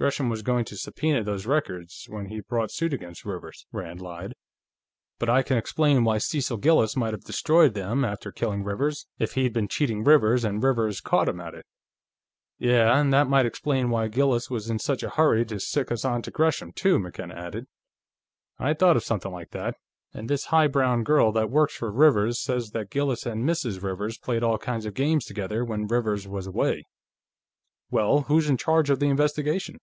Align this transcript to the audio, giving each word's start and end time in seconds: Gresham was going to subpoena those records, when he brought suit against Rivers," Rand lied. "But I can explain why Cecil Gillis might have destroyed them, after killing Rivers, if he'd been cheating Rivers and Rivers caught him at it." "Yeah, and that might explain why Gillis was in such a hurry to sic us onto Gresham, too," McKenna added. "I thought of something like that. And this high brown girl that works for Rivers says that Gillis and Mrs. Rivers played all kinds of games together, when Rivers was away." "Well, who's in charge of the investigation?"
Gresham 0.00 0.30
was 0.30 0.40
going 0.40 0.64
to 0.64 0.78
subpoena 0.78 1.22
those 1.22 1.44
records, 1.44 2.06
when 2.08 2.30
he 2.30 2.40
brought 2.40 2.70
suit 2.70 2.94
against 2.94 3.26
Rivers," 3.26 3.66
Rand 3.70 4.00
lied. 4.00 4.32
"But 5.18 5.28
I 5.28 5.42
can 5.42 5.58
explain 5.58 6.04
why 6.04 6.16
Cecil 6.16 6.56
Gillis 6.56 6.96
might 6.96 7.12
have 7.12 7.24
destroyed 7.24 7.74
them, 7.74 8.02
after 8.02 8.32
killing 8.32 8.64
Rivers, 8.64 9.06
if 9.18 9.34
he'd 9.34 9.52
been 9.52 9.68
cheating 9.68 10.02
Rivers 10.02 10.42
and 10.42 10.62
Rivers 10.62 11.02
caught 11.02 11.28
him 11.28 11.38
at 11.38 11.54
it." 11.54 11.66
"Yeah, 12.58 12.98
and 12.98 13.12
that 13.12 13.28
might 13.28 13.44
explain 13.44 13.90
why 13.90 14.08
Gillis 14.08 14.48
was 14.48 14.70
in 14.70 14.78
such 14.78 15.02
a 15.02 15.10
hurry 15.10 15.44
to 15.44 15.60
sic 15.60 15.92
us 15.92 16.02
onto 16.02 16.30
Gresham, 16.30 16.72
too," 16.72 16.98
McKenna 16.98 17.34
added. 17.34 17.66
"I 18.58 18.72
thought 18.72 18.96
of 18.96 19.04
something 19.04 19.30
like 19.32 19.50
that. 19.50 19.74
And 20.14 20.30
this 20.30 20.46
high 20.46 20.68
brown 20.68 21.04
girl 21.04 21.30
that 21.32 21.50
works 21.50 21.76
for 21.76 21.92
Rivers 21.92 22.40
says 22.42 22.70
that 22.70 22.88
Gillis 22.88 23.26
and 23.26 23.46
Mrs. 23.46 23.82
Rivers 23.82 24.16
played 24.16 24.42
all 24.42 24.56
kinds 24.56 24.86
of 24.86 24.94
games 24.94 25.26
together, 25.26 25.62
when 25.62 25.86
Rivers 25.86 26.26
was 26.26 26.46
away." 26.46 26.84
"Well, 27.90 28.22
who's 28.22 28.48
in 28.48 28.56
charge 28.56 28.88
of 28.88 28.98
the 28.98 29.08
investigation?" 29.08 29.76